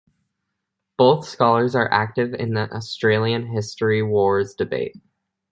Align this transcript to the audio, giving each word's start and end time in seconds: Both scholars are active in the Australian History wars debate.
Both 0.97 1.27
scholars 1.27 1.75
are 1.75 1.87
active 1.91 2.33
in 2.33 2.55
the 2.55 2.73
Australian 2.75 3.45
History 3.45 4.01
wars 4.01 4.55
debate. 4.55 4.95